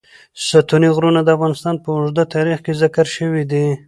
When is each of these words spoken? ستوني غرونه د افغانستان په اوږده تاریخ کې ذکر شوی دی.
ستوني 0.47 0.89
غرونه 0.95 1.19
د 1.23 1.29
افغانستان 1.37 1.75
په 1.83 1.89
اوږده 1.95 2.23
تاریخ 2.35 2.57
کې 2.65 2.77
ذکر 2.81 3.05
شوی 3.15 3.43
دی. 3.51 3.65